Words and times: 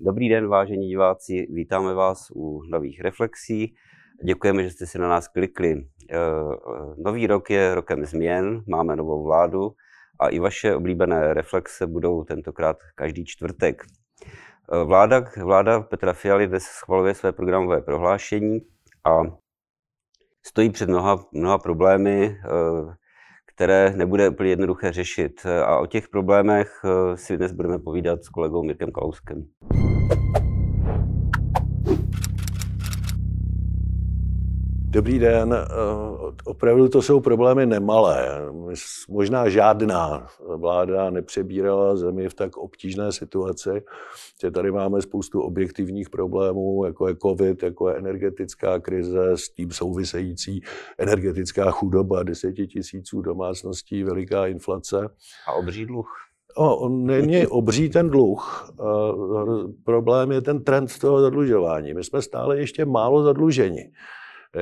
Dobrý 0.00 0.28
den, 0.28 0.48
vážení 0.48 0.88
diváci, 0.88 1.46
vítáme 1.50 1.94
vás 1.94 2.30
u 2.34 2.62
nových 2.62 3.00
reflexí. 3.00 3.74
Děkujeme, 4.24 4.62
že 4.62 4.70
jste 4.70 4.86
si 4.86 4.98
na 4.98 5.08
nás 5.08 5.28
klikli. 5.28 5.88
Eh, 6.10 6.16
nový 6.96 7.26
rok 7.26 7.50
je 7.50 7.74
rokem 7.74 8.04
změn, 8.04 8.64
máme 8.66 8.96
novou 8.96 9.24
vládu 9.24 9.70
a 10.20 10.28
i 10.28 10.38
vaše 10.38 10.74
oblíbené 10.74 11.34
reflexe 11.34 11.86
budou 11.86 12.24
tentokrát 12.24 12.76
každý 12.94 13.24
čtvrtek. 13.24 13.82
Eh, 14.72 14.84
vláda, 14.84 15.24
vláda 15.44 15.80
Petra 15.80 16.12
Fialy 16.12 16.46
dnes 16.46 16.62
schvaluje 16.62 17.14
své 17.14 17.32
programové 17.32 17.80
prohlášení 17.80 18.60
a 19.04 19.22
stojí 20.46 20.70
před 20.70 20.88
mnoha, 20.88 21.24
mnoha 21.32 21.58
problémy, 21.58 22.38
eh, 22.44 22.94
které 23.58 23.92
nebude 23.96 24.28
úplně 24.28 24.50
jednoduché 24.50 24.92
řešit. 24.92 25.46
A 25.66 25.78
o 25.78 25.86
těch 25.86 26.08
problémech 26.08 26.80
si 27.14 27.36
dnes 27.36 27.52
budeme 27.52 27.78
povídat 27.78 28.24
s 28.24 28.28
kolegou 28.28 28.62
Mirkem 28.62 28.92
Kalouskem. 28.92 29.44
Dobrý 34.90 35.18
den. 35.18 35.54
Eh, 35.54 35.66
opravdu 36.44 36.88
to 36.88 37.02
jsou 37.02 37.20
problémy 37.20 37.66
nemalé. 37.66 38.40
Možná 39.08 39.48
žádná 39.48 40.26
vláda 40.56 41.10
nepřebírala 41.10 41.96
zemi 41.96 42.28
v 42.28 42.34
tak 42.34 42.56
obtížné 42.56 43.12
situaci, 43.12 43.82
že 44.40 44.50
tady 44.50 44.72
máme 44.72 45.02
spoustu 45.02 45.40
objektivních 45.40 46.10
problémů, 46.10 46.84
jako 46.84 47.08
je 47.08 47.16
covid, 47.16 47.62
jako 47.62 47.88
je 47.88 47.96
energetická 47.96 48.78
krize, 48.78 49.36
s 49.36 49.48
tím 49.48 49.70
související 49.70 50.60
energetická 50.98 51.70
chudoba 51.70 52.22
deseti 52.22 52.66
tisíců 52.66 53.22
domácností, 53.22 54.04
veliká 54.04 54.46
inflace. 54.46 55.08
A 55.48 55.52
obří 55.52 55.86
dluh. 55.86 56.08
O, 56.56 56.76
on 56.76 57.06
není 57.06 57.46
obří 57.46 57.88
ten 57.88 58.10
dluh. 58.10 58.70
Problém 59.84 60.32
je 60.32 60.40
ten 60.40 60.64
trend 60.64 60.98
toho 60.98 61.20
zadlužování. 61.20 61.94
My 61.94 62.04
jsme 62.04 62.22
stále 62.22 62.58
ještě 62.58 62.84
málo 62.84 63.22
zadluženi. 63.22 63.90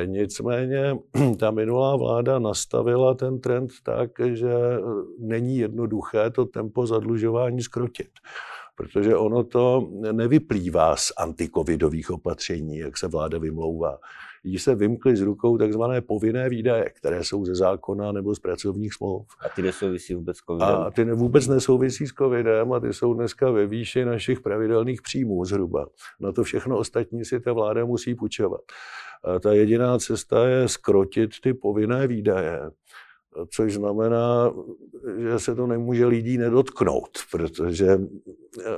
Nicméně 0.06 0.98
ta 1.38 1.50
minulá 1.50 1.96
vláda 1.96 2.38
nastavila 2.38 3.14
ten 3.14 3.40
trend 3.40 3.70
tak, 3.82 4.10
že 4.32 4.52
není 5.18 5.58
jednoduché 5.58 6.30
to 6.30 6.44
tempo 6.44 6.86
zadlužování 6.86 7.62
skrotit. 7.62 8.10
Protože 8.76 9.16
ono 9.16 9.44
to 9.44 9.90
nevyplývá 10.12 10.96
z 10.96 11.12
antikovidových 11.18 12.10
opatření, 12.10 12.78
jak 12.78 12.98
se 12.98 13.08
vláda 13.08 13.38
vymlouvá 13.38 13.98
jí 14.46 14.58
se 14.58 14.74
vymkly 14.74 15.16
z 15.16 15.20
rukou 15.20 15.58
takzvané 15.58 16.00
povinné 16.00 16.48
výdaje, 16.48 16.90
které 16.90 17.24
jsou 17.24 17.44
ze 17.44 17.54
zákona 17.54 18.12
nebo 18.12 18.34
z 18.34 18.38
pracovních 18.38 18.94
smluv. 18.94 19.26
A 19.40 19.48
ty 19.48 19.62
nesouvisí 19.62 20.14
vůbec 20.14 20.36
s 20.36 20.40
covidem? 20.40 20.76
A 20.76 20.90
ty 20.90 21.04
vůbec 21.04 21.48
nesouvisí 21.48 22.06
s 22.06 22.12
covidem 22.12 22.72
a 22.72 22.80
ty 22.80 22.92
jsou 22.92 23.14
dneska 23.14 23.50
ve 23.50 23.66
výši 23.66 24.04
našich 24.04 24.40
pravidelných 24.40 25.02
příjmů 25.02 25.44
zhruba. 25.44 25.86
Na 26.20 26.32
to 26.32 26.44
všechno 26.44 26.78
ostatní 26.78 27.24
si 27.24 27.40
ta 27.40 27.52
vláda 27.52 27.84
musí 27.84 28.14
půjčovat. 28.14 28.60
Ta 29.40 29.52
jediná 29.52 29.98
cesta 29.98 30.48
je 30.48 30.68
skrotit 30.68 31.30
ty 31.42 31.54
povinné 31.54 32.06
výdaje 32.06 32.60
což 33.50 33.74
znamená, 33.74 34.52
že 35.18 35.38
se 35.38 35.54
to 35.54 35.66
nemůže 35.66 36.06
lidí 36.06 36.38
nedotknout, 36.38 37.10
protože 37.30 37.98
eh, 38.66 38.70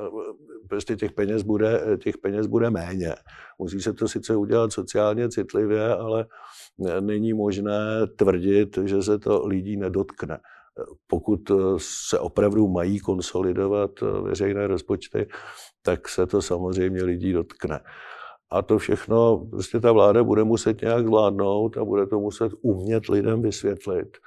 prostě 0.68 0.96
těch 0.96 1.12
peněz 1.12 1.42
bude, 1.42 1.82
těch 2.02 2.18
peněz 2.18 2.46
bude 2.46 2.70
méně. 2.70 3.14
Musí 3.58 3.80
se 3.80 3.92
to 3.92 4.08
sice 4.08 4.36
udělat 4.36 4.72
sociálně 4.72 5.28
citlivě, 5.28 5.88
ale 5.88 6.26
není 7.00 7.32
možné 7.32 8.06
tvrdit, 8.16 8.78
že 8.84 9.02
se 9.02 9.18
to 9.18 9.46
lidí 9.46 9.76
nedotkne. 9.76 10.38
Pokud 11.06 11.40
se 11.76 12.18
opravdu 12.18 12.68
mají 12.68 12.98
konsolidovat 12.98 13.90
veřejné 14.00 14.66
rozpočty, 14.66 15.28
tak 15.82 16.08
se 16.08 16.26
to 16.26 16.42
samozřejmě 16.42 17.04
lidí 17.04 17.32
dotkne. 17.32 17.80
A 18.50 18.62
to 18.62 18.78
všechno 18.78 19.46
prostě 19.50 19.80
ta 19.80 19.92
vláda 19.92 20.24
bude 20.24 20.44
muset 20.44 20.82
nějak 20.82 21.06
zvládnout 21.06 21.76
a 21.76 21.84
bude 21.84 22.06
to 22.06 22.20
muset 22.20 22.52
umět 22.62 23.08
lidem 23.08 23.42
vysvětlit. 23.42 24.18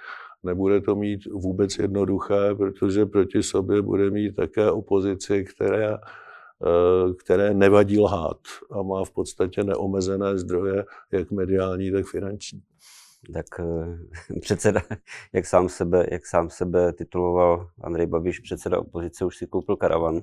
Nebude 0.44 0.82
to 0.82 0.96
mít 0.96 1.26
vůbec 1.26 1.78
jednoduché, 1.78 2.56
protože 2.56 3.06
proti 3.06 3.44
sobě 3.44 3.82
bude 3.82 4.10
mít 4.12 4.36
také 4.36 4.72
opozici, 4.72 5.44
která, 5.44 6.00
eh, 6.00 7.14
které 7.14 7.54
nevadí 7.54 8.00
lhát 8.00 8.40
a 8.72 8.82
má 8.82 9.04
v 9.06 9.12
podstatě 9.12 9.64
neomezené 9.64 10.38
zdroje, 10.38 10.86
jak 11.12 11.32
mediální, 11.32 11.92
tak 11.92 12.06
finanční. 12.06 12.62
Tak 13.34 13.46
eh, 13.60 14.40
předseda, 14.40 14.82
jak 15.34 15.46
sám 15.46 15.70
sebe, 15.70 16.06
jak 16.12 16.26
sám 16.26 16.50
sebe 16.50 16.94
tituloval 16.94 17.68
Andrej 17.84 18.08
Babiš, 18.08 18.40
předseda 18.40 18.80
opozice, 18.80 19.26
už 19.26 19.38
si 19.38 19.48
koupil 19.48 19.76
karavan 19.76 20.22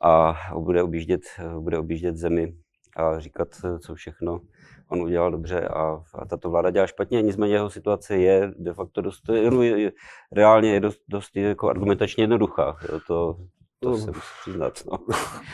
a 0.00 0.34
bude 0.58 0.82
objíždět, 0.82 1.22
bude 1.60 1.78
objíždět 1.78 2.16
zemi 2.16 2.56
a 2.96 3.20
říkat, 3.20 3.48
co 3.78 3.94
všechno 3.94 4.40
on 4.88 5.02
udělal 5.02 5.30
dobře 5.30 5.60
a, 5.68 6.02
a 6.14 6.26
tato 6.26 6.50
vláda 6.50 6.70
dělá 6.70 6.86
špatně. 6.86 7.22
Nicméně 7.22 7.54
jeho 7.54 7.70
situace 7.70 8.16
je 8.16 8.52
de 8.58 8.72
facto 8.72 9.00
dost, 9.00 9.22
je, 9.32 9.80
je, 9.80 9.92
reálně 10.32 10.74
je 10.74 10.80
dost, 10.80 11.00
dost 11.08 11.36
jako 11.36 11.68
argumentačně 11.68 12.22
jednoduchá. 12.22 12.76
To, 13.06 13.36
to 13.80 13.90
no. 13.90 13.96
se 13.96 14.06
musí 14.06 14.20
přiznat. 14.40 14.82
No. 14.90 14.98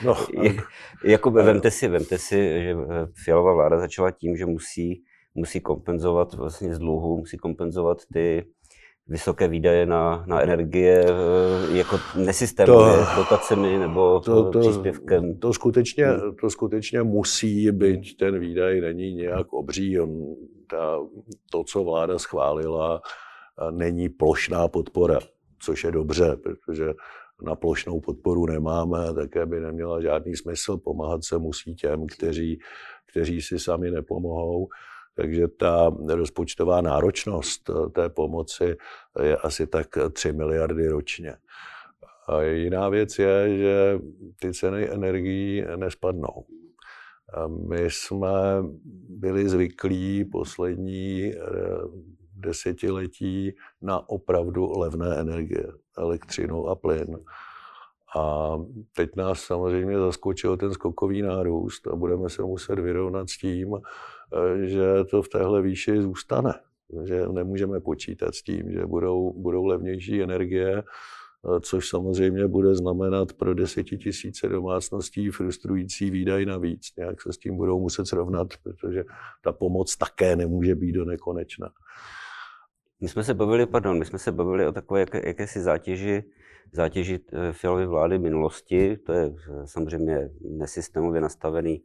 No. 0.04 0.16
Je, 0.42 0.56
jako 1.04 1.30
vemte 1.30 1.70
si, 1.70 1.88
vemte 1.88 2.18
si, 2.18 2.62
že 2.62 2.76
Fialová 3.24 3.54
vláda 3.54 3.78
začala 3.78 4.10
tím, 4.10 4.36
že 4.36 4.46
musí, 4.46 5.02
musí 5.34 5.60
kompenzovat 5.60 6.34
vlastně 6.34 6.74
z 6.74 6.78
dluhu, 6.78 7.18
musí 7.18 7.36
kompenzovat 7.36 7.98
ty 8.12 8.46
vysoké 9.08 9.48
výdaje 9.48 9.86
na, 9.86 10.24
na 10.26 10.40
energie 10.40 11.04
eh, 11.06 11.76
jako 11.76 11.98
nesystémově, 12.16 12.92
to, 12.92 13.16
dotacemi 13.16 13.78
nebo 13.78 14.20
to, 14.20 14.50
to, 14.50 14.60
příspěvkem. 14.60 15.38
To 15.38 15.52
skutečně, 15.52 16.06
hmm. 16.06 16.36
to 16.40 16.50
skutečně 16.50 17.02
musí 17.02 17.70
být, 17.70 18.16
ten 18.16 18.38
výdaj 18.38 18.80
není 18.80 19.14
nějak 19.14 19.52
obří. 19.52 20.00
On, 20.00 20.36
ta, 20.70 20.98
to, 21.50 21.64
co 21.64 21.84
vláda 21.84 22.18
schválila, 22.18 23.00
není 23.70 24.08
plošná 24.08 24.68
podpora, 24.68 25.18
což 25.58 25.84
je 25.84 25.92
dobře, 25.92 26.36
protože 26.42 26.92
na 27.42 27.54
plošnou 27.54 28.00
podporu 28.00 28.46
nemáme, 28.46 29.14
také 29.14 29.46
by 29.46 29.60
neměla 29.60 30.00
žádný 30.00 30.36
smysl. 30.36 30.76
Pomáhat 30.76 31.24
se 31.24 31.38
musí 31.38 31.74
těm, 31.74 32.06
kteří, 32.06 32.58
kteří 33.10 33.42
si 33.42 33.58
sami 33.58 33.90
nepomohou. 33.90 34.68
Takže 35.14 35.48
ta 35.48 35.90
rozpočtová 36.08 36.80
náročnost 36.80 37.70
té 37.94 38.08
pomoci 38.08 38.76
je 39.22 39.36
asi 39.36 39.66
tak 39.66 39.86
3 40.12 40.32
miliardy 40.32 40.88
ročně. 40.88 41.36
A 42.28 42.42
jiná 42.42 42.88
věc 42.88 43.18
je, 43.18 43.58
že 43.58 43.98
ty 44.40 44.52
ceny 44.52 44.90
energií 44.90 45.64
nespadnou. 45.76 46.44
My 47.68 47.84
jsme 47.90 48.28
byli 49.08 49.48
zvyklí 49.48 50.24
poslední 50.24 51.32
eh, 51.32 51.38
desetiletí 52.36 53.52
na 53.82 54.08
opravdu 54.08 54.78
levné 54.78 55.16
energie, 55.16 55.66
elektřinu 55.98 56.68
a 56.68 56.74
plyn. 56.74 57.18
A 58.16 58.52
teď 58.92 59.16
nás 59.16 59.40
samozřejmě 59.40 59.98
zaskočil 59.98 60.56
ten 60.56 60.72
skokový 60.72 61.22
nárůst 61.22 61.86
a 61.86 61.96
budeme 61.96 62.30
se 62.30 62.42
muset 62.42 62.78
vyrovnat 62.78 63.30
s 63.30 63.38
tím, 63.38 63.74
eh, 63.74 63.80
že 64.62 65.04
to 65.10 65.22
v 65.22 65.28
téhle 65.28 65.62
výši 65.62 66.02
zůstane. 66.02 66.54
Že 67.04 67.28
nemůžeme 67.28 67.80
počítat 67.80 68.34
s 68.34 68.42
tím, 68.42 68.72
že 68.72 68.86
budou, 68.86 69.32
budou 69.32 69.64
levnější 69.64 70.22
energie, 70.22 70.78
eh, 70.78 71.60
což 71.60 71.88
samozřejmě 71.88 72.48
bude 72.48 72.74
znamenat 72.74 73.32
pro 73.32 73.54
desetitisíce 73.54 74.48
domácností 74.48 75.30
frustrující 75.30 76.10
výdaj 76.10 76.46
navíc. 76.46 76.86
Nějak 76.98 77.22
se 77.22 77.32
s 77.32 77.38
tím 77.38 77.56
budou 77.56 77.80
muset 77.80 78.06
srovnat, 78.06 78.48
protože 78.62 79.04
ta 79.42 79.52
pomoc 79.52 79.96
také 79.96 80.36
nemůže 80.36 80.74
být 80.74 80.92
do 80.92 81.04
nekonečna. 81.04 81.70
My 83.02 83.08
jsme 83.08 83.24
se 83.24 83.34
bavili, 83.34 83.66
pardon, 83.66 83.98
my 83.98 84.04
jsme 84.04 84.18
se 84.18 84.32
bavili 84.32 84.66
o 84.66 84.72
takové 84.72 85.00
jaké, 85.00 85.28
jakési 85.28 85.60
zátěži 85.60 86.24
zátěži 86.72 87.20
eh, 87.32 87.52
Fialovy 87.52 87.86
vlády 87.86 88.18
minulosti. 88.18 88.96
To 88.96 89.12
je 89.12 89.26
eh, 89.26 89.66
samozřejmě 89.66 90.30
nesystémově 90.58 91.20
nastavený 91.20 91.82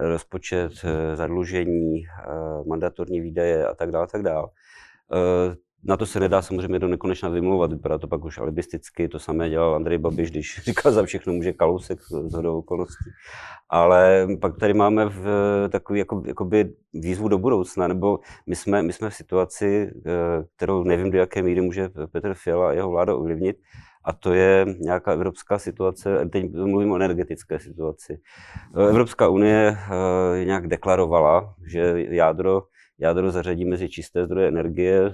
eh, 0.00 0.08
rozpočet, 0.08 0.72
zadlužení, 1.14 2.04
mandatorní 2.66 3.20
výdaje 3.20 3.66
a 3.66 3.74
tak 3.74 3.90
dále, 3.90 4.06
tak 4.06 4.22
dále. 4.22 4.48
Na 5.84 5.96
to 5.96 6.06
se 6.06 6.20
nedá 6.20 6.42
samozřejmě 6.42 6.78
do 6.78 6.88
nekonečna 6.88 7.28
vymlouvat, 7.28 7.72
vypadá 7.72 7.98
to 7.98 8.08
pak 8.08 8.24
už 8.24 8.38
alibisticky, 8.38 9.08
to 9.08 9.18
samé 9.18 9.50
dělal 9.50 9.74
Andrej 9.74 9.98
Babiš, 9.98 10.30
když 10.30 10.60
říkal 10.64 10.92
za 10.92 11.02
všechno 11.02 11.32
může 11.32 11.52
Kalousek 11.52 12.00
z 12.02 12.34
hodou 12.34 12.58
okolností. 12.58 13.10
Ale 13.68 14.26
pak 14.40 14.58
tady 14.58 14.74
máme 14.74 15.08
v 15.08 15.24
takový 15.68 15.98
jako, 15.98 16.22
jakoby 16.26 16.74
výzvu 16.94 17.28
do 17.28 17.38
budoucna, 17.38 17.88
nebo 17.88 18.18
my 18.46 18.56
jsme, 18.56 18.82
my 18.82 18.92
jsme 18.92 19.10
v 19.10 19.14
situaci, 19.14 19.92
kterou 20.56 20.84
nevím, 20.84 21.10
do 21.10 21.18
jaké 21.18 21.42
míry 21.42 21.60
může 21.60 21.88
Petr 22.12 22.34
Fiala 22.34 22.68
a 22.68 22.72
jeho 22.72 22.90
vláda 22.90 23.14
ovlivnit, 23.14 23.56
a 24.04 24.12
to 24.12 24.34
je 24.34 24.66
nějaká 24.78 25.12
evropská 25.12 25.58
situace, 25.58 26.28
teď 26.32 26.52
mluvím 26.52 26.92
o 26.92 26.96
energetické 26.96 27.58
situaci. 27.58 28.20
Evropská 28.88 29.28
unie 29.28 29.76
eh, 29.78 30.44
nějak 30.44 30.66
deklarovala, 30.66 31.54
že 31.66 31.94
jádro, 31.96 32.62
jádro 33.02 33.30
zařadí 33.30 33.64
mezi 33.64 33.88
čisté 33.88 34.24
zdroje 34.24 34.48
energie. 34.48 35.12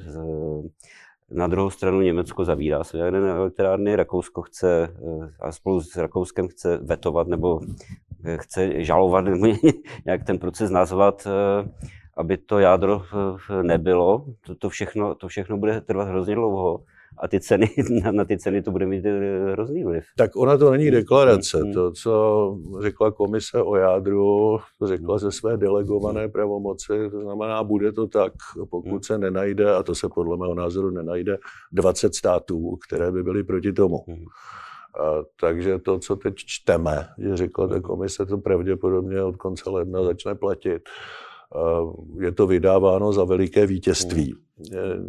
Na 1.31 1.47
druhou 1.47 1.71
stranu 1.71 2.01
Německo 2.01 2.45
zavírá 2.45 2.85
své 2.85 3.01
jaderné 3.01 3.31
elektrárny, 3.31 3.97
Rakousko 3.97 4.43
chce 4.43 4.89
eh, 4.89 5.31
a 5.41 5.53
spolu 5.53 5.81
s 5.81 5.97
Rakouskem 5.97 6.49
chce 6.49 6.79
vetovat 6.83 7.29
nebo 7.29 7.61
chce 8.37 8.85
žalovat 8.85 9.21
nebo 9.25 9.47
nějak 10.05 10.25
ten 10.25 10.39
proces 10.39 10.71
nazvat, 10.71 11.29
aby 12.17 12.37
to 12.37 12.59
jádro 12.59 13.03
nebylo. 13.63 14.25
To, 14.47 14.55
to, 14.55 14.69
všechno, 14.69 15.15
to 15.15 15.29
všechno 15.29 15.57
bude 15.57 15.81
trvat 15.81 16.09
hrozně 16.09 16.35
dlouho 16.35 16.81
a 17.19 17.29
ty 17.29 17.41
ceny, 17.41 17.71
na, 18.05 18.13
na 18.13 18.25
ty 18.25 18.39
ceny 18.39 18.63
to 18.63 18.71
bude 18.71 18.87
mít 18.87 19.07
eh, 19.07 19.53
hrozný 19.53 19.85
vliv. 19.85 20.05
Tak 20.17 20.37
ona 20.37 20.57
to 20.57 20.71
není 20.71 20.91
deklarace. 20.91 21.65
Mm. 21.65 21.73
To, 21.73 21.93
co 21.93 22.59
řekla 22.81 23.11
komise 23.11 23.63
o 23.63 23.77
jádru, 23.77 24.59
to 24.79 24.87
řekla 24.87 25.19
ze 25.19 25.33
své 25.33 25.57
delegované 25.57 26.29
pravomoci, 26.29 27.11
to 27.11 27.21
znamená, 27.21 27.65
bude 27.65 27.93
to 27.93 28.07
tak, 28.07 28.33
pokud 28.71 29.05
se 29.05 29.19
nenajde, 29.19 29.75
a 29.75 29.83
to 29.83 29.95
se 29.95 30.09
podle 30.09 30.37
mého 30.37 30.55
názoru 30.55 30.91
nenajde, 30.91 31.39
20 31.73 32.15
států, 32.15 32.77
které 32.87 33.13
by 33.13 33.23
byly 33.23 33.45
proti 33.45 33.73
tomu. 33.73 33.99
A, 35.01 35.23
takže 35.41 35.79
to, 35.79 35.99
co 35.99 36.17
teď 36.17 36.35
čteme, 36.37 37.09
že 37.19 37.37
řekla 37.37 37.69
ta 37.69 37.81
komise, 37.81 38.27
to 38.27 38.39
pravděpodobně 38.39 39.23
od 39.23 39.37
konce 39.37 39.71
ledna 39.71 40.03
začne 40.03 40.35
platit. 40.35 40.83
Je 42.21 42.33
to 42.33 42.47
vydáváno 42.47 43.13
za 43.13 43.25
veliké 43.25 43.67
vítězství. 43.67 44.35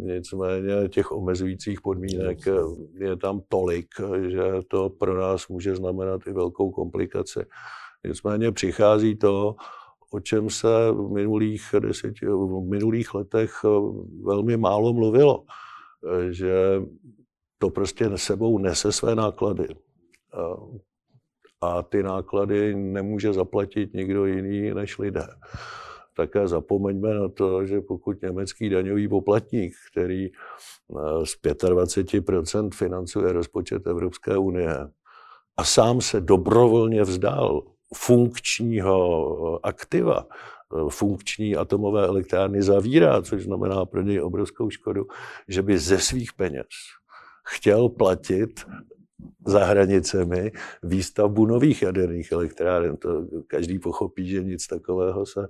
Nicméně 0.00 0.88
těch 0.88 1.12
omezujících 1.12 1.80
podmínek 1.80 2.38
je 2.98 3.16
tam 3.16 3.40
tolik, 3.48 3.86
že 4.28 4.42
to 4.68 4.90
pro 4.90 5.20
nás 5.20 5.48
může 5.48 5.76
znamenat 5.76 6.20
i 6.26 6.32
velkou 6.32 6.70
komplikaci. 6.70 7.40
Nicméně 8.06 8.52
přichází 8.52 9.16
to, 9.16 9.54
o 10.12 10.20
čem 10.20 10.50
se 10.50 10.68
v 10.90 11.12
minulých, 11.12 11.62
deseti, 11.78 12.26
v 12.26 12.68
minulých 12.70 13.14
letech 13.14 13.52
velmi 14.22 14.56
málo 14.56 14.92
mluvilo, 14.92 15.44
že 16.30 16.82
to 17.58 17.70
prostě 17.70 18.10
sebou 18.16 18.58
nese 18.58 18.92
své 18.92 19.14
náklady. 19.14 19.66
A 21.60 21.82
ty 21.82 22.02
náklady 22.02 22.74
nemůže 22.74 23.32
zaplatit 23.32 23.94
nikdo 23.94 24.26
jiný 24.26 24.74
než 24.74 24.98
lidé 24.98 25.26
také 26.20 26.48
zapomeňme 26.48 27.14
na 27.14 27.28
to, 27.28 27.64
že 27.66 27.80
pokud 27.80 28.22
německý 28.22 28.68
daňový 28.68 29.08
poplatník, 29.08 29.72
který 29.92 30.28
eh, 30.28 31.26
z 31.26 31.32
25% 31.42 32.70
financuje 32.74 33.32
rozpočet 33.32 33.86
Evropské 33.86 34.36
unie 34.36 34.76
a 35.56 35.64
sám 35.64 36.00
se 36.00 36.20
dobrovolně 36.20 37.02
vzdál 37.02 37.62
funkčního 37.94 38.96
eh, 39.56 39.58
aktiva, 39.62 40.26
eh, 40.28 40.90
funkční 40.90 41.56
atomové 41.56 42.06
elektrárny 42.06 42.62
zavírá, 42.62 43.22
což 43.22 43.44
znamená 43.44 43.84
pro 43.84 44.02
něj 44.02 44.20
obrovskou 44.20 44.70
škodu, 44.70 45.06
že 45.48 45.62
by 45.62 45.78
ze 45.78 45.98
svých 45.98 46.32
peněz 46.32 46.68
chtěl 47.48 47.88
platit 47.88 48.60
za 49.46 49.64
hranicemi 49.64 50.52
výstavbu 50.82 51.46
nových 51.46 51.82
jaderných 51.82 52.32
elektráren. 52.32 52.96
To 52.96 53.26
každý 53.46 53.78
pochopí, 53.78 54.28
že 54.28 54.42
nic 54.42 54.66
takového 54.66 55.26
se, 55.26 55.48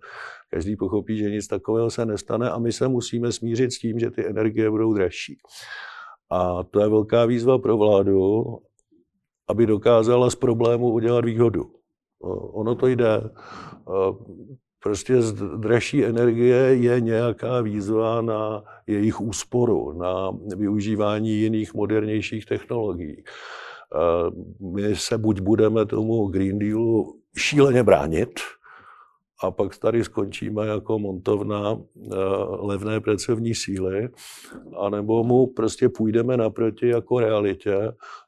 každý 0.51 0.77
pochopí, 0.77 1.19
že 1.19 1.31
nic 1.31 1.47
takového 1.47 1.91
se 1.91 2.07
nestane 2.07 2.51
a 2.51 2.59
my 2.59 2.73
se 2.73 2.89
musíme 2.89 3.33
smířit 3.33 3.73
s 3.73 3.79
tím, 3.79 3.99
že 3.99 4.11
ty 4.11 4.27
energie 4.27 4.71
budou 4.71 4.95
dražší. 4.95 5.39
A 6.31 6.63
to 6.63 6.81
je 6.81 6.89
velká 6.89 7.25
výzva 7.25 7.59
pro 7.59 7.77
vládu, 7.77 8.45
aby 9.49 9.67
dokázala 9.67 10.31
z 10.31 10.35
problému 10.35 10.91
udělat 10.93 11.25
výhodu. 11.25 11.71
Ono 12.53 12.75
to 12.75 12.87
jde. 12.87 13.31
Prostě 14.83 15.15
dražší 15.57 16.05
energie 16.05 16.57
je 16.57 17.01
nějaká 17.01 17.61
výzva 17.61 18.23
na 18.23 18.65
jejich 18.87 19.21
úsporu, 19.21 19.93
na 19.93 20.31
využívání 20.57 21.31
jiných 21.31 21.75
modernějších 21.75 22.47
technologií. 22.47 23.25
My 24.75 24.97
se 24.97 25.19
buď 25.19 25.41
budeme 25.41 25.87
tomu 25.87 26.27
Green 26.27 26.59
Dealu 26.59 27.15
šíleně 27.37 27.83
bránit, 27.83 28.41
a 29.43 29.51
pak 29.51 29.79
tady 29.79 30.05
skončíme 30.05 30.67
jako 30.67 30.99
montovna 30.99 31.79
eh, 31.79 32.17
levné 32.59 33.01
pracovní 33.01 33.55
síly, 33.55 34.09
anebo 34.79 35.25
mu 35.25 35.47
prostě 35.47 35.89
půjdeme 35.89 36.37
naproti 36.37 36.89
jako 36.89 37.21
realitě 37.21 37.77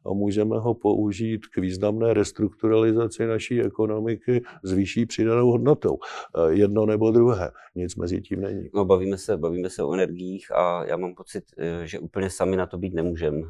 a 0.06 0.12
můžeme 0.12 0.58
ho 0.58 0.74
použít 0.74 1.46
k 1.46 1.58
významné 1.58 2.14
restrukturalizaci 2.14 3.26
naší 3.26 3.60
ekonomiky 3.60 4.42
s 4.62 4.72
vyšší 4.72 5.06
přidanou 5.06 5.50
hodnotou. 5.50 5.98
Eh, 6.36 6.52
jedno 6.52 6.86
nebo 6.86 7.10
druhé, 7.10 7.50
nic 7.74 7.96
mezi 7.96 8.20
tím 8.20 8.40
není. 8.40 8.68
No, 8.74 8.84
bavíme 8.84 9.18
se, 9.18 9.36
bavíme 9.36 9.70
se 9.70 9.82
o 9.82 9.92
energiích 9.94 10.52
a 10.52 10.84
já 10.84 10.96
mám 10.96 11.14
pocit, 11.14 11.44
eh, 11.58 11.86
že 11.86 11.98
úplně 11.98 12.30
sami 12.30 12.56
na 12.56 12.66
to 12.66 12.78
být 12.78 12.94
nemůžeme. 12.94 13.42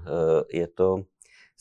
Je 0.53 0.69
to 0.69 1.05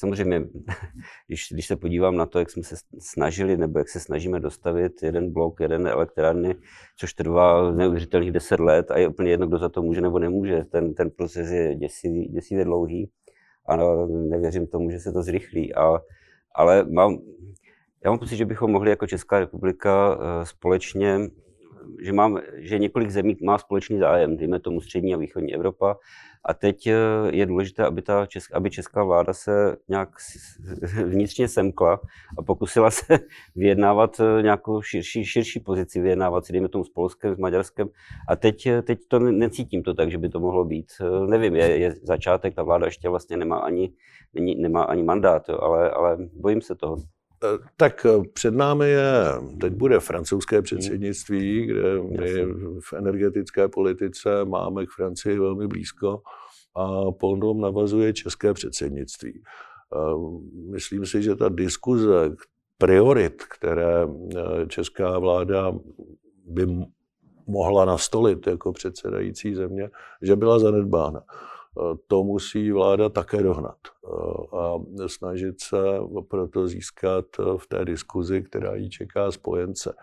Samozřejmě, 0.01 0.44
když, 1.27 1.48
když 1.51 1.68
se 1.68 1.75
podívám 1.75 2.15
na 2.15 2.25
to, 2.25 2.39
jak 2.39 2.50
jsme 2.50 2.63
se 2.63 2.75
snažili, 3.00 3.57
nebo 3.57 3.80
jak 3.80 3.89
se 3.89 4.00
snažíme 4.00 4.39
dostavit 4.39 5.03
jeden 5.03 5.33
blok, 5.33 5.59
jeden 5.59 5.88
elektrárny, 5.88 6.56
což 6.98 7.13
trvá 7.13 7.71
neuvěřitelných 7.71 8.31
10 8.31 8.59
let 8.59 8.92
a 8.92 8.98
je 8.98 9.07
úplně 9.07 9.31
jedno, 9.31 9.48
kdo 9.48 9.57
za 9.57 9.69
to 9.69 9.81
může 9.81 10.01
nebo 10.01 10.19
nemůže. 10.19 10.63
Ten, 10.71 10.94
ten 10.94 11.09
proces 11.09 11.51
je 11.51 11.75
děsivý, 11.75 12.27
děsivě 12.27 12.65
dlouhý 12.65 13.09
a 13.65 13.75
nevěřím 14.07 14.68
tomu, 14.68 14.89
že 14.89 15.00
se 15.00 15.12
to 15.12 15.24
zrychlí. 15.24 15.75
A, 15.75 16.00
ale 16.56 16.83
mám, 16.83 17.18
já 18.03 18.12
mám 18.12 18.19
pocit, 18.19 18.36
že 18.36 18.45
bychom 18.45 18.71
mohli 18.71 18.89
jako 18.89 19.07
Česká 19.07 19.39
republika 19.39 20.19
eh, 20.21 20.45
společně 20.45 21.19
že, 22.01 22.13
mám, 22.13 22.39
že 22.57 22.79
několik 22.79 23.09
zemí 23.09 23.37
má 23.43 23.57
společný 23.57 23.99
zájem, 23.99 24.37
dejme 24.37 24.59
tomu 24.59 24.81
střední 24.81 25.13
a 25.13 25.17
východní 25.17 25.53
Evropa. 25.53 25.97
A 26.45 26.53
teď 26.53 26.87
eh, 26.87 26.95
je 27.31 27.45
důležité, 27.45 27.85
aby, 27.85 28.01
ta 28.01 28.25
česká, 28.25 28.57
aby 28.57 28.69
česká 28.69 29.03
vláda 29.03 29.33
se 29.33 29.77
nějak 29.89 30.09
vnitřně 31.05 31.47
semkla 31.47 31.99
a 32.37 32.41
pokusila 32.43 32.91
se 32.91 33.19
vyjednávat 33.55 34.19
eh, 34.19 34.41
nějakou 34.41 34.81
širší, 34.81 35.25
širší 35.25 35.59
pozici, 35.59 36.01
vyjednávat 36.01 36.45
si, 36.45 36.53
dejme 36.53 36.67
tomu 36.67 36.83
s 36.83 36.89
Polskem, 36.89 37.35
s 37.35 37.37
Maďarskem. 37.37 37.89
A 38.29 38.35
teď, 38.35 38.65
eh, 38.65 38.81
teď 38.81 38.99
to 39.07 39.19
necítím 39.19 39.83
to 39.83 39.93
tak, 39.93 40.11
že 40.11 40.17
by 40.17 40.29
to 40.29 40.39
mohlo 40.39 40.65
být. 40.65 40.87
Nevím, 41.29 41.55
je, 41.55 41.77
je 41.77 41.95
začátek, 42.03 42.55
ta 42.55 42.63
vláda 42.63 42.85
ještě 42.85 43.09
vlastně 43.09 43.37
nemá 43.37 43.57
ani, 43.59 43.93
nemá 44.57 44.83
ani 44.83 45.03
mandát, 45.03 45.49
jo, 45.49 45.57
ale, 45.61 45.89
ale 45.89 46.17
bojím 46.33 46.61
se 46.61 46.75
toho. 46.75 46.97
Eh, 47.43 47.57
tak 47.77 48.05
eh, 48.05 48.23
před 48.33 48.53
námi 48.53 48.89
je, 48.89 49.13
teď 49.61 49.73
bude 49.73 49.99
francouzské 49.99 50.61
předsednictví, 50.61 51.65
kde 51.65 52.01
my 52.01 52.45
v 52.79 52.93
energetické 52.93 53.67
politice 53.67 54.45
máme 54.45 54.85
k 54.85 54.89
Francii 54.89 55.39
velmi 55.39 55.67
blízko 55.67 56.21
a 56.75 57.11
potom 57.11 57.61
navazuje 57.61 58.13
české 58.13 58.53
předsednictví. 58.53 59.41
Eh, 59.41 59.97
myslím 60.71 61.05
si, 61.05 61.23
že 61.23 61.35
ta 61.35 61.49
diskuze 61.49 62.35
priorit, 62.77 63.43
které 63.43 64.07
česká 64.67 65.19
vláda 65.19 65.73
by 66.45 66.67
mohla 67.48 67.86
nastolit 67.86 68.48
jako 68.48 68.74
předsedající 68.74 69.55
země, 69.55 69.89
že 70.21 70.36
byla 70.36 70.60
zanedbána 70.60 71.21
to 72.07 72.23
musí 72.23 72.71
vláda 72.71 73.09
také 73.09 73.43
dohnat 73.43 73.77
a 74.57 74.73
snažit 75.07 75.61
se 75.61 75.77
proto 76.27 76.67
získat 76.67 77.25
v 77.57 77.67
té 77.67 77.85
diskuzi, 77.85 78.41
která 78.41 78.75
jí 78.75 78.89
čeká 78.89 79.31
spojence. 79.31 79.95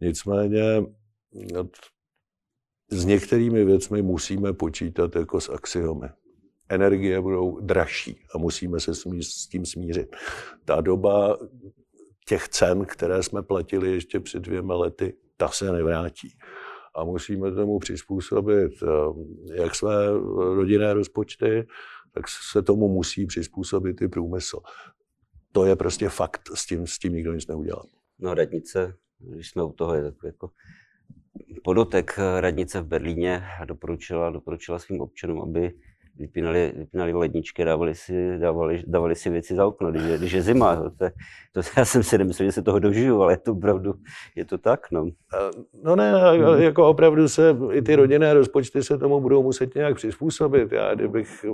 Nicméně 0.00 0.82
s 2.90 3.04
některými 3.04 3.64
věcmi 3.64 4.02
musíme 4.02 4.52
počítat 4.52 5.16
jako 5.16 5.40
s 5.40 5.48
axiomy. 5.48 6.08
Energie 6.68 7.20
budou 7.20 7.60
dražší 7.60 8.22
a 8.34 8.38
musíme 8.38 8.80
se 8.80 8.94
s 8.94 9.48
tím 9.50 9.66
smířit. 9.66 10.16
Ta 10.64 10.80
doba 10.80 11.38
těch 12.26 12.48
cen, 12.48 12.84
které 12.86 13.22
jsme 13.22 13.42
platili 13.42 13.92
ještě 13.92 14.20
před 14.20 14.42
dvěma 14.42 14.74
lety, 14.74 15.16
ta 15.36 15.48
se 15.48 15.72
nevrátí 15.72 16.38
a 16.94 17.04
musíme 17.04 17.52
tomu 17.52 17.78
přizpůsobit 17.78 18.72
eh, 18.82 19.54
jak 19.54 19.74
své 19.74 20.10
rodinné 20.34 20.94
rozpočty, 20.94 21.66
tak 22.12 22.24
se 22.52 22.62
tomu 22.62 22.88
musí 22.88 23.26
přizpůsobit 23.26 24.02
i 24.02 24.08
průmysl. 24.08 24.60
To 25.52 25.64
je 25.64 25.76
prostě 25.76 26.08
fakt, 26.08 26.48
s 26.54 26.66
tím, 26.66 26.86
s 26.86 26.98
tím 26.98 27.12
nikdo 27.12 27.34
nic 27.34 27.46
neudělá. 27.46 27.82
No 28.18 28.34
radnice, 28.34 28.94
když 29.18 29.50
jsme 29.50 29.62
u 29.62 29.72
toho, 29.72 29.94
je 29.94 30.02
takový 30.02 30.28
jako 30.28 30.50
podotek 31.64 32.18
radnice 32.40 32.80
v 32.80 32.86
Berlíně 32.86 33.42
doporučila, 33.64 34.30
doporučila 34.30 34.78
svým 34.78 35.00
občanům, 35.00 35.40
aby 35.42 35.72
vypínali, 36.18 36.72
vypínali 36.76 37.12
ledničky, 37.12 37.64
dávali 37.64 37.94
si, 37.94 38.38
dávali, 38.38 38.82
dávali 38.86 39.14
si 39.14 39.30
věci 39.30 39.54
za 39.54 39.66
okno, 39.66 39.90
když 39.90 40.02
je, 40.02 40.18
když 40.18 40.32
je 40.32 40.42
zima. 40.42 40.76
To, 40.76 40.90
to, 41.52 41.60
já 41.76 41.84
jsem 41.84 42.02
si 42.02 42.18
nemyslel, 42.18 42.48
že 42.48 42.52
se 42.52 42.62
toho 42.62 42.78
dožiju, 42.78 43.22
ale 43.22 43.32
je 43.32 43.36
to 43.36 43.52
opravdu, 43.52 43.94
je 44.36 44.44
to 44.44 44.58
tak. 44.58 44.90
No, 44.90 45.06
no 45.84 45.96
ne, 45.96 46.12
jako 46.58 46.88
opravdu 46.88 47.28
se, 47.28 47.56
i 47.72 47.82
ty 47.82 47.96
rodinné 47.96 48.34
rozpočty 48.34 48.82
se 48.82 48.98
tomu 48.98 49.20
budou 49.20 49.42
muset 49.42 49.74
nějak 49.74 49.94
přizpůsobit. 49.94 50.72
Já 50.72 50.94
kdybych 50.94 51.44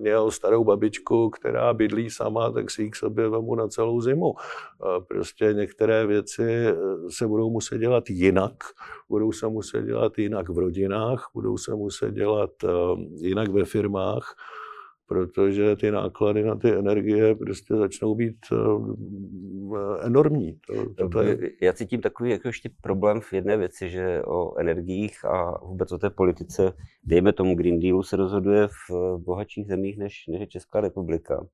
měl 0.00 0.30
starou 0.30 0.64
babičku, 0.64 1.30
která 1.30 1.74
bydlí 1.74 2.10
sama, 2.10 2.50
tak 2.52 2.70
si 2.70 2.82
ji 2.82 2.90
k 2.90 2.96
sobě 2.96 3.28
vemu 3.28 3.54
na 3.54 3.68
celou 3.68 4.00
zimu. 4.00 4.34
Prostě 5.08 5.52
některé 5.52 6.06
věci 6.06 6.44
eh, 6.44 6.74
se 7.08 7.26
budou 7.26 7.50
muset 7.50 7.78
dělat 7.78 8.10
jinak, 8.10 8.54
budou 9.08 9.32
se 9.32 9.48
muset 9.48 9.84
dělat 9.84 10.18
jinak 10.18 10.48
v 10.48 10.58
rodinách, 10.58 11.30
budou 11.34 11.58
se 11.58 11.74
muset 11.74 12.14
dělat 12.14 12.50
eh, 12.64 12.68
jinak 13.16 13.48
ve 13.48 13.64
firmách, 13.64 14.36
protože 15.06 15.76
ty 15.76 15.90
náklady 15.90 16.42
na 16.42 16.54
ty 16.54 16.72
energie 16.72 17.34
prostě 17.34 17.76
začnou 17.76 18.14
být 18.14 18.36
eh, 18.52 18.56
enormní. 20.02 20.58
To, 20.96 21.08
to 21.08 21.22
je... 21.22 21.38
Já 21.62 21.72
cítím 21.72 22.00
takový 22.00 22.30
jako 22.30 22.48
ještě 22.48 22.70
problém 22.80 23.20
v 23.20 23.32
jedné 23.32 23.56
věci, 23.56 23.90
že 23.90 24.22
o 24.22 24.58
energiích 24.58 25.24
a 25.24 25.64
vůbec 25.64 25.92
o 25.92 25.98
té 25.98 26.10
politice, 26.10 26.72
dejme 27.04 27.32
tomu 27.32 27.54
Green 27.54 27.80
Dealu, 27.80 28.02
se 28.02 28.16
rozhoduje 28.16 28.68
v 28.68 29.16
bohatších 29.18 29.66
zemích 29.66 29.98
než, 29.98 30.24
než 30.28 30.48
Česká 30.48 30.80
republika. 30.80 31.46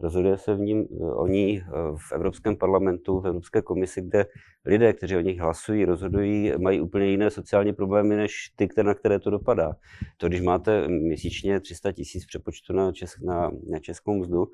Rozhoduje 0.00 0.38
se 0.38 0.54
v 0.54 0.60
ním, 0.60 0.86
o 1.00 1.26
ní 1.26 1.60
eh, 1.60 1.70
v 2.08 2.12
Evropském 2.12 2.56
parlamentu, 2.56 3.20
v 3.20 3.26
Evropské 3.26 3.62
komisi, 3.62 4.02
kde 4.02 4.26
lidé, 4.64 4.92
kteří 4.92 5.16
o 5.16 5.20
nich 5.20 5.40
hlasují, 5.40 5.84
rozhodují, 5.84 6.52
mají 6.58 6.80
úplně 6.80 7.06
jiné 7.06 7.30
sociální 7.30 7.72
problémy 7.72 8.16
než 8.16 8.52
ty, 8.56 8.68
na 8.82 8.94
které 8.94 9.18
to 9.18 9.30
dopadá. 9.30 9.72
To, 10.16 10.28
když 10.28 10.40
máte 10.40 10.88
měsíčně 10.88 11.60
300 11.60 11.92
tisíc 11.92 12.26
přepočtu 12.26 12.72
na, 12.72 12.92
česk, 12.92 13.20
na, 13.20 13.50
na 13.70 13.78
českou 13.78 14.14
mzdu, 14.14 14.46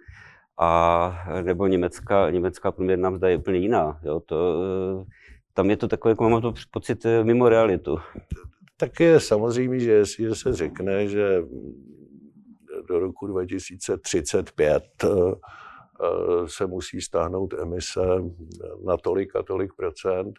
a 0.58 1.12
nebo 1.42 1.66
německá, 1.66 2.30
německá 2.30 2.72
průměrná 2.72 3.10
mzda 3.10 3.28
je 3.28 3.36
úplně 3.36 3.58
jiná. 3.58 4.00
Jo? 4.02 4.20
To, 4.20 4.62
eh, 5.00 5.04
tam 5.54 5.70
je 5.70 5.76
to 5.76 5.88
takové, 5.88 6.12
jako 6.12 6.30
mám 6.30 6.42
to 6.42 6.54
pocit, 6.70 7.06
eh, 7.06 7.24
mimo 7.24 7.48
realitu. 7.48 7.98
Tak 8.76 9.00
je 9.00 9.20
samozřejmě, 9.20 9.80
že 9.80 9.92
jestli 9.92 10.34
se 10.34 10.52
řekne, 10.52 11.08
že 11.08 11.42
do 12.88 12.98
roku 12.98 13.26
2035 13.26 14.84
eh, 15.04 15.08
se 16.46 16.66
musí 16.66 17.00
stáhnout 17.00 17.54
emise 17.54 18.00
na 18.84 18.96
tolik 18.96 19.36
a 19.36 19.42
tolik 19.42 19.74
procent, 19.74 20.34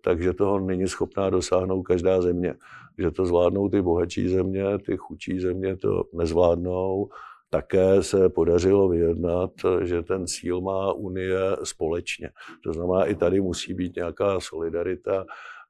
takže 0.00 0.32
toho 0.32 0.60
není 0.60 0.88
schopná 0.88 1.30
dosáhnout 1.30 1.82
každá 1.82 2.20
země. 2.22 2.54
Že 2.98 3.10
to 3.10 3.26
zvládnou 3.26 3.68
ty 3.68 3.82
bohatší 3.82 4.28
země, 4.28 4.78
ty 4.78 4.96
chudší 4.96 5.40
země 5.40 5.76
to 5.76 6.04
nezvládnou. 6.12 7.08
Také 7.50 8.02
se 8.02 8.28
podařilo 8.28 8.88
vyjednat, 8.88 9.50
že 9.82 10.02
ten 10.02 10.26
cíl 10.26 10.60
má 10.60 10.92
Unie 10.92 11.40
společně. 11.64 12.30
To 12.64 12.72
znamená, 12.72 13.04
i 13.04 13.14
tady 13.14 13.40
musí 13.40 13.74
být 13.74 13.96
nějaká 13.96 14.40
solidarita 14.40 15.24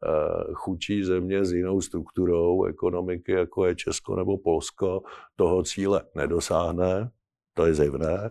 Eh, 0.07 0.45
chudší 0.53 1.05
země 1.05 1.45
s 1.45 1.53
jinou 1.53 1.81
strukturou 1.81 2.65
ekonomiky, 2.65 3.33
jako 3.33 3.67
je 3.67 3.75
Česko 3.75 4.17
nebo 4.17 4.39
Polsko, 4.39 5.03
toho 5.37 5.63
cíle 5.63 6.03
nedosáhne, 6.15 7.11
to 7.55 7.67
je 7.67 7.75
zjevné. 7.75 8.31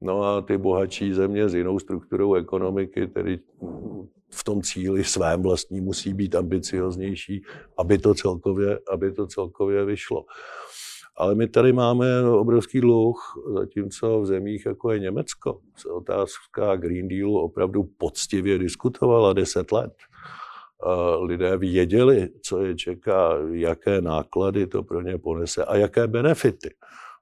No 0.00 0.22
a 0.22 0.40
ty 0.40 0.58
bohatší 0.58 1.12
země 1.12 1.48
s 1.48 1.54
jinou 1.54 1.78
strukturou 1.78 2.34
ekonomiky, 2.34 3.06
tedy 3.06 3.38
v 4.30 4.44
tom 4.44 4.62
cíli 4.62 5.04
svém 5.04 5.42
vlastní 5.42 5.80
musí 5.80 6.14
být 6.14 6.34
ambicioznější, 6.34 7.42
aby 7.78 7.98
to 7.98 8.14
celkově, 8.14 8.78
aby 8.92 9.12
to 9.12 9.26
celkově 9.26 9.84
vyšlo. 9.84 10.24
Ale 11.16 11.34
my 11.34 11.48
tady 11.48 11.72
máme 11.72 12.28
obrovský 12.28 12.80
dluh, 12.80 13.34
zatímco 13.54 14.20
v 14.20 14.26
zemích, 14.26 14.66
jako 14.66 14.92
je 14.92 14.98
Německo, 14.98 15.60
se 15.76 15.88
otázka 15.88 16.76
Green 16.76 17.08
Dealu 17.08 17.38
opravdu 17.38 17.84
poctivě 17.98 18.58
diskutovala 18.58 19.32
10 19.32 19.72
let 19.72 19.92
lidé 21.20 21.56
věděli, 21.56 22.28
co 22.42 22.62
je 22.62 22.74
čeká, 22.74 23.32
jaké 23.52 24.00
náklady 24.00 24.66
to 24.66 24.82
pro 24.82 25.00
ně 25.00 25.18
ponese 25.18 25.64
a 25.64 25.76
jaké 25.76 26.06
benefity. 26.06 26.74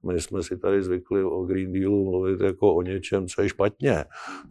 My 0.06 0.20
jsme 0.20 0.42
si 0.42 0.58
tady 0.58 0.82
zvykli 0.82 1.24
o 1.24 1.42
Green 1.42 1.72
Dealu 1.72 2.10
mluvit 2.10 2.40
jako 2.40 2.74
o 2.74 2.82
něčem, 2.82 3.26
co 3.26 3.42
je 3.42 3.48
špatně, 3.48 4.04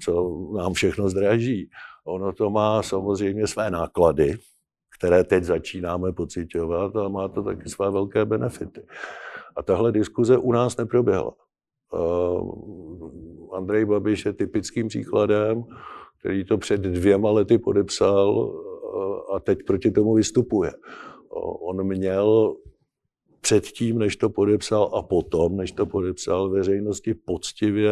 co 0.04 0.40
nám 0.58 0.74
všechno 0.74 1.10
zdraží. 1.10 1.70
Ono 2.06 2.34
to 2.34 2.50
má 2.50 2.84
samozřejmě 2.84 3.48
své 3.48 3.72
náklady, 3.72 4.38
které 4.98 5.24
teď 5.24 5.44
začínáme 5.44 6.12
pocitovat, 6.12 6.96
ale 6.96 7.10
má 7.10 7.28
to 7.28 7.44
taky 7.44 7.70
své 7.70 7.92
velké 7.92 8.26
benefity. 8.26 8.82
A 9.56 9.64
tahle 9.64 9.92
diskuze 9.92 10.38
u 10.38 10.52
nás 10.52 10.78
neproběhla. 10.78 11.34
Uh, 11.94 13.58
Andrej 13.58 13.86
Babiš 13.86 14.26
je 14.26 14.34
typickým 14.34 14.88
příkladem, 14.88 15.64
který 16.20 16.46
to 16.46 16.58
před 16.58 16.82
dvěma 16.82 17.32
lety 17.32 17.58
podepsal 17.58 18.54
a 19.36 19.40
teď 19.40 19.60
proti 19.68 19.92
tomu 19.92 20.14
vystupuje. 20.14 20.72
On 21.68 21.88
měl 21.88 22.56
předtím, 23.42 24.00
než 24.00 24.16
to 24.16 24.30
podepsal 24.30 24.92
a 24.94 25.02
potom, 25.02 25.58
než 25.58 25.72
to 25.72 25.86
podepsal, 25.86 26.50
veřejnosti 26.50 27.14
poctivě 27.14 27.92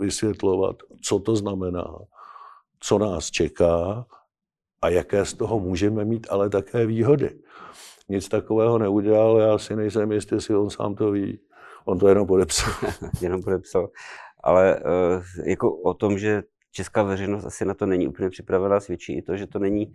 vysvětlovat, 0.00 0.76
co 1.02 1.18
to 1.18 1.36
znamená, 1.36 1.98
co 2.80 2.98
nás 2.98 3.30
čeká 3.30 4.06
a 4.82 4.88
jaké 4.88 5.24
z 5.24 5.34
toho 5.34 5.60
můžeme 5.60 6.04
mít 6.04 6.26
ale 6.30 6.50
také 6.50 6.86
výhody. 6.86 7.40
Nic 8.08 8.28
takového 8.28 8.78
neudělal, 8.78 9.38
já 9.38 9.58
si 9.58 9.76
nejsem 9.76 10.12
jistý, 10.12 10.34
jestli 10.34 10.56
on 10.56 10.70
sám 10.70 10.94
to 10.94 11.10
ví. 11.10 11.40
On 11.84 11.98
to 11.98 12.08
jenom 12.08 12.26
podepsal. 12.26 12.72
jenom 13.20 13.42
podepsal. 13.42 13.88
Ale 14.44 14.80
uh, 14.80 15.22
jako 15.46 15.76
o 15.76 15.94
tom, 15.94 16.18
že 16.18 16.42
česká 16.72 17.02
veřejnost 17.02 17.44
asi 17.44 17.64
na 17.64 17.74
to 17.74 17.86
není 17.86 18.08
úplně 18.08 18.30
připravená, 18.30 18.80
svědčí 18.80 19.16
i 19.16 19.22
to, 19.22 19.36
že 19.36 19.46
to 19.46 19.58
není 19.58 19.94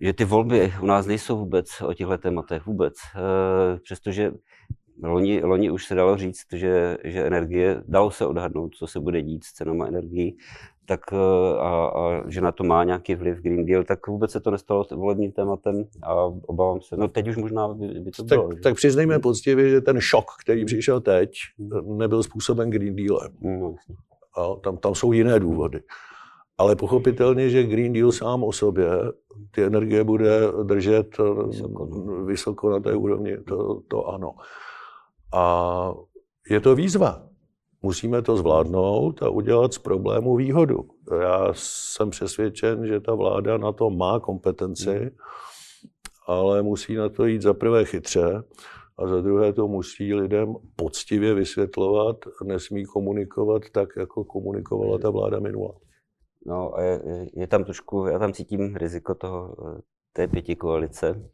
že 0.00 0.12
ty 0.12 0.24
volby 0.24 0.72
u 0.82 0.86
nás 0.86 1.06
nejsou 1.06 1.38
vůbec 1.38 1.80
o 1.80 1.94
těchto 1.94 2.18
tématech, 2.18 2.66
vůbec. 2.66 2.94
Eh, 3.16 3.78
přestože 3.78 4.32
loni, 5.02 5.44
loni 5.44 5.70
už 5.70 5.86
se 5.86 5.94
dalo 5.94 6.16
říct, 6.16 6.46
že, 6.52 6.98
že 7.04 7.26
energie, 7.26 7.82
dalo 7.88 8.10
se 8.10 8.26
odhadnout, 8.26 8.74
co 8.74 8.86
se 8.86 9.00
bude 9.00 9.22
dít 9.22 9.44
s 9.44 9.52
cenama 9.52 9.86
energií, 9.86 10.36
tak 10.86 11.00
eh, 11.12 11.58
a, 11.58 11.86
a 11.86 12.30
že 12.30 12.40
na 12.40 12.52
to 12.52 12.64
má 12.64 12.84
nějaký 12.84 13.14
vliv 13.14 13.38
Green 13.38 13.66
Deal, 13.66 13.84
tak 13.84 14.06
vůbec 14.06 14.30
se 14.30 14.40
to 14.40 14.50
nestalo 14.50 14.84
volebním 14.92 15.32
tématem 15.32 15.84
a 16.02 16.14
obávám 16.24 16.80
se. 16.80 16.96
No 16.96 17.08
teď 17.08 17.28
už 17.28 17.36
možná 17.36 17.68
by, 17.68 17.86
by 17.86 18.10
to 18.10 18.24
bylo. 18.24 18.48
Tak, 18.48 18.60
tak 18.60 18.74
přiznejme 18.74 19.18
poctivě, 19.18 19.70
že 19.70 19.80
ten 19.80 20.00
šok, 20.00 20.24
který 20.42 20.64
přišel 20.64 21.00
teď, 21.00 21.30
nebyl 21.84 22.22
způsoben 22.22 22.70
Green 22.70 22.96
Dealem. 22.96 23.32
No, 23.40 23.74
a 24.36 24.54
tam, 24.54 24.76
tam 24.76 24.94
jsou 24.94 25.12
jiné 25.12 25.40
důvody. 25.40 25.80
Ale 26.58 26.76
pochopitelně, 26.76 27.50
že 27.50 27.62
Green 27.62 27.92
Deal 27.92 28.12
sám 28.12 28.44
o 28.44 28.52
sobě 28.52 28.86
ty 29.50 29.64
energie 29.64 30.04
bude 30.04 30.40
držet 30.62 31.16
vysoko, 31.46 31.88
no. 32.06 32.24
vysoko 32.24 32.70
na 32.70 32.80
té 32.80 32.94
úrovni, 32.94 33.36
to, 33.36 33.80
to 33.88 34.06
ano. 34.06 34.34
A 35.34 35.92
je 36.50 36.60
to 36.60 36.74
výzva. 36.74 37.26
Musíme 37.82 38.22
to 38.22 38.36
zvládnout 38.36 39.22
a 39.22 39.28
udělat 39.28 39.74
z 39.74 39.78
problému 39.78 40.36
výhodu. 40.36 40.88
Já 41.20 41.48
jsem 41.54 42.10
přesvědčen, 42.10 42.86
že 42.86 43.00
ta 43.00 43.14
vláda 43.14 43.58
na 43.58 43.72
to 43.72 43.90
má 43.90 44.20
kompetenci, 44.20 45.10
ale 46.26 46.62
musí 46.62 46.94
na 46.94 47.08
to 47.08 47.26
jít 47.26 47.42
za 47.42 47.54
prvé 47.54 47.84
chytře 47.84 48.42
a 48.98 49.06
za 49.06 49.20
druhé 49.20 49.52
to 49.52 49.68
musí 49.68 50.14
lidem 50.14 50.54
poctivě 50.76 51.34
vysvětlovat, 51.34 52.16
nesmí 52.44 52.84
komunikovat 52.84 53.62
tak, 53.72 53.88
jako 53.96 54.24
komunikovala 54.24 54.98
ta 54.98 55.10
vláda 55.10 55.40
minulá. 55.40 55.74
No 56.46 56.74
a 56.74 56.82
je, 56.82 57.00
je 57.34 57.46
tam 57.46 57.64
trošku, 57.64 58.06
já 58.06 58.18
tam 58.18 58.32
cítím 58.32 58.76
riziko 58.76 59.14
toho, 59.14 59.56
eh, 59.68 59.80
té 60.12 60.28
pěti 60.28 60.56
koalice. 60.56 61.30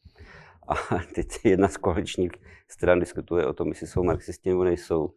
A 0.69 0.75
teď 1.15 1.27
jedna 1.45 1.69
z 1.69 1.77
koaličních 1.77 2.33
stran 2.69 3.01
diskutuje 3.01 3.47
o 3.47 3.53
tom, 3.53 3.69
jestli 3.69 3.87
jsou 3.87 4.03
marxisti 4.03 4.49
nebo 4.49 4.65
nejsou. 4.65 5.11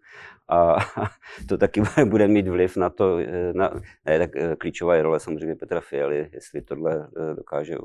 A 0.49 0.75
to 1.49 1.57
taky 1.57 1.81
bude 2.05 2.27
mít 2.27 2.47
vliv 2.47 2.77
na 2.77 2.89
to, 2.89 3.17
eh, 3.17 3.53
na, 3.53 3.81
ne, 4.05 4.19
tak 4.19 4.35
eh, 4.35 4.55
klíčová 4.55 4.95
je 4.95 5.03
role 5.03 5.19
samozřejmě 5.19 5.55
Petra 5.55 5.81
Fialy, 5.81 6.29
jestli 6.33 6.61
tohle 6.61 7.09
dokáže 7.35 7.77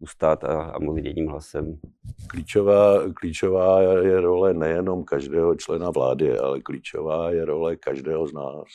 ustát 0.00 0.44
a, 0.44 0.62
a 0.62 0.78
mluvit 0.78 1.04
jedním 1.04 1.28
hlasem. 1.28 1.78
Klíčová, 2.26 3.12
klíčová 3.14 3.80
je 3.82 4.20
role 4.20 4.54
nejenom 4.54 5.04
každého 5.04 5.54
člena 5.54 5.90
vlády, 5.90 6.38
ale 6.38 6.60
klíčová 6.60 7.30
je 7.30 7.44
role 7.44 7.76
každého 7.76 8.26
z 8.26 8.32
nás 8.32 8.68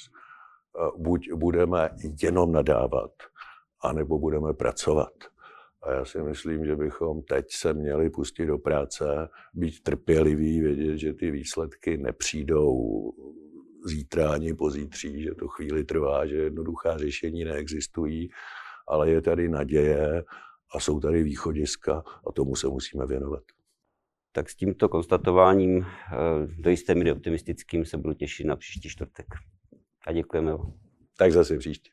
buď 0.97 1.31
budeme 1.33 1.89
jenom 2.21 2.51
nadávat, 2.51 3.11
anebo 3.81 4.19
budeme 4.19 4.53
pracovat. 4.53 5.13
A 5.83 5.91
já 5.91 6.05
si 6.05 6.21
myslím, 6.21 6.65
že 6.65 6.75
bychom 6.75 7.21
teď 7.21 7.45
se 7.49 7.73
měli 7.73 8.09
pustit 8.09 8.45
do 8.45 8.57
práce, 8.57 9.29
být 9.53 9.83
trpěliví, 9.83 10.61
vědět, 10.61 10.97
že 10.97 11.13
ty 11.13 11.31
výsledky 11.31 11.97
nepřijdou 11.97 12.73
zítra 13.85 14.31
ani 14.31 14.53
pozítří, 14.53 15.23
že 15.23 15.35
to 15.35 15.47
chvíli 15.47 15.83
trvá, 15.83 16.25
že 16.25 16.35
jednoduchá 16.35 16.97
řešení 16.97 17.43
neexistují, 17.43 18.29
ale 18.87 19.09
je 19.09 19.21
tady 19.21 19.49
naděje 19.49 20.23
a 20.75 20.79
jsou 20.79 20.99
tady 20.99 21.23
východiska 21.23 22.03
a 22.27 22.31
tomu 22.31 22.55
se 22.55 22.67
musíme 22.67 23.05
věnovat. 23.05 23.43
Tak 24.31 24.49
s 24.49 24.55
tímto 24.55 24.89
konstatováním 24.89 25.85
eh, 25.85 25.85
do 26.57 26.69
jisté 26.69 26.95
míry 26.95 27.11
optimistickým 27.11 27.85
se 27.85 27.97
budu 27.97 28.13
těšit 28.13 28.47
na 28.47 28.55
příští 28.55 28.89
čtvrtek. 28.89 29.25
A 30.07 30.11
děkujeme 30.11 30.51
vám. 30.51 30.73
Tak 31.17 31.31
zase 31.31 31.57
příště. 31.57 31.91